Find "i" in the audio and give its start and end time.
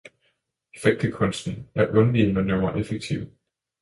0.75-0.79